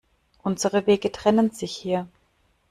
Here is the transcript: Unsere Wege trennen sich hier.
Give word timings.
Unsere 0.41 0.87
Wege 0.87 1.11
trennen 1.11 1.51
sich 1.51 1.75
hier. 1.75 2.07